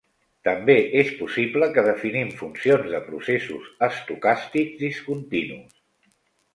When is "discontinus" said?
4.85-5.83